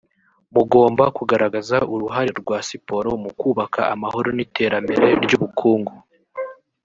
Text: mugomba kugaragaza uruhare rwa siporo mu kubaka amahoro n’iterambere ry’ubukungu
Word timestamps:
mugomba 0.53 1.03
kugaragaza 1.17 1.77
uruhare 1.93 2.31
rwa 2.41 2.57
siporo 2.67 3.09
mu 3.23 3.31
kubaka 3.39 3.81
amahoro 3.93 4.29
n’iterambere 4.33 5.07
ry’ubukungu 5.23 5.93